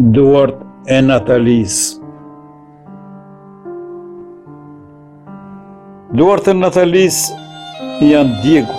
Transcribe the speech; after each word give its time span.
duart 0.00 0.56
e 0.86 1.00
Natalis. 1.00 1.98
Duart 6.14 6.46
e 6.46 6.52
Natalis 6.54 7.16
janë 7.98 8.36
djegu. 8.44 8.76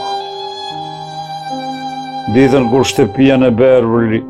Ditën 2.32 2.70
kur 2.72 2.86
shtëpia 2.88 3.36
në 3.42 3.50
Berbëri 3.60 4.22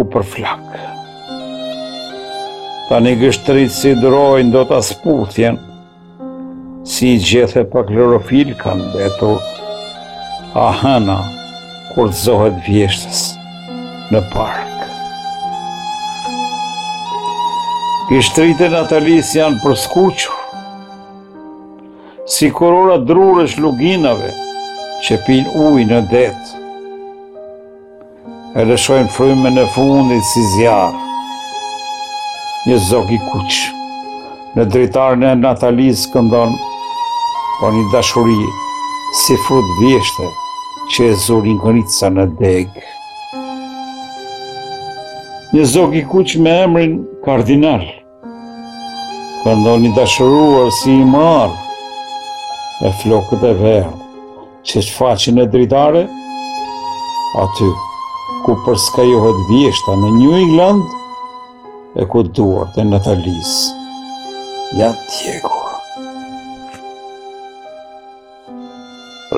u 0.00 0.04
përflak. 0.12 0.64
Ta 2.88 3.02
një 3.04 3.12
gështërit 3.24 3.74
si 3.76 3.92
drojnë 4.00 4.52
do 4.54 4.62
të 4.70 4.78
asputhjen, 4.78 5.60
si 6.88 7.18
gjethe 7.20 7.66
pa 7.68 7.82
klorofil 7.84 8.54
kanë 8.62 8.88
betur, 8.96 9.36
a 10.56 10.70
hëna 10.80 11.20
kur 11.92 12.08
të 12.14 12.22
zohet 12.24 12.64
vjeshtës 12.68 13.24
në 14.12 14.24
parë. 14.32 14.64
Ishtrit 18.08 18.56
e 18.64 18.66
natalis 18.72 19.34
janë 19.36 19.58
përskuqur, 19.60 20.36
si 22.32 22.48
korora 22.56 22.94
drurësh 23.08 23.58
luginave 23.60 24.30
që 25.04 25.18
pin 25.26 25.50
uj 25.66 25.84
në 25.90 25.98
detë. 26.14 26.64
E 28.56 28.64
lëshojnë 28.70 29.12
frymën 29.12 29.58
në 29.60 29.66
fundit 29.74 30.24
si 30.24 30.40
zjarë, 30.56 31.04
një 32.72 32.80
zogi 32.88 33.20
kuqë. 33.26 33.60
Në 34.56 34.64
dritarën 34.72 35.26
e 35.28 35.38
natalis 35.42 36.06
këndon, 36.14 36.56
po 37.60 37.74
një 37.76 37.84
dashuri 37.92 38.40
si 39.20 39.36
frut 39.44 39.68
vjeshte 39.82 40.30
që 40.94 41.10
e 41.12 41.18
zurin 41.26 41.60
kënitësa 41.66 42.08
në 42.16 42.26
degë 42.40 42.92
një 45.54 45.64
zog 45.64 45.94
i 45.96 46.02
kuq 46.12 46.34
me 46.44 46.50
emrin 46.64 46.96
kardinal. 47.24 47.80
Këndon 49.44 49.86
i 49.88 49.92
dashëruar 49.96 50.68
si 50.80 50.92
i 50.92 51.04
marë 51.12 51.54
me 52.82 52.90
flokët 53.00 53.46
e 53.48 53.52
verë, 53.60 53.94
që 54.68 54.82
që 54.86 54.94
faqin 54.96 55.40
e 55.42 55.46
dritare, 55.54 56.02
aty 57.44 57.68
ku 58.44 58.56
përska 58.66 59.06
johët 59.08 59.40
vjeshta 59.48 59.94
në 60.02 60.10
New 60.18 60.34
England, 60.42 60.84
e 61.96 62.04
ku 62.12 62.22
duart 62.28 62.76
e 62.78 62.84
Natalis, 62.86 63.54
janë 64.80 65.08
tjeku. 65.14 65.54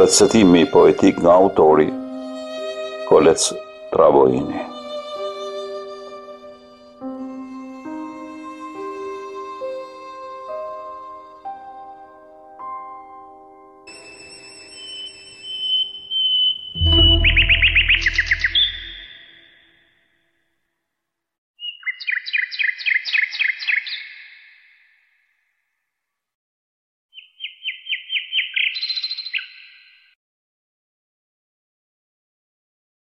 Recetimi 0.01 0.67
poetik 0.75 1.23
nga 1.23 1.39
autori, 1.39 1.87
Kolec 3.09 3.47
Travojini. 3.95 4.69